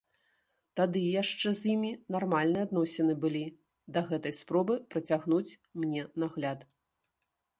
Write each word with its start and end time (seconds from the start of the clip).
Тады 0.79 1.01
яшчэ 1.21 1.49
з 1.59 1.69
імі 1.73 1.89
нармальныя 2.15 2.63
адносіны 2.69 3.13
былі, 3.27 3.43
да 3.97 4.03
гэтай 4.09 4.33
спробы 4.39 4.79
працягнуць 4.95 5.57
мне 5.83 6.01
нагляд. 6.25 6.59